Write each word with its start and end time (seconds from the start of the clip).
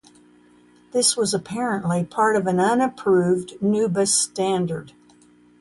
This 0.93 1.15
was 1.15 1.31
apparently 1.31 2.03
part 2.03 2.35
of 2.35 2.47
an 2.47 2.59
unapproved 2.59 3.53
NuBus 3.61 4.07
standard. 4.07 4.93